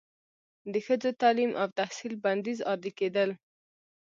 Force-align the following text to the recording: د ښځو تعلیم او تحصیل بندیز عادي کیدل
د 0.71 0.73
ښځو 0.85 1.09
تعلیم 1.21 1.51
او 1.61 1.67
تحصیل 1.79 2.13
بندیز 2.23 2.59
عادي 2.69 2.91
کیدل 2.99 3.29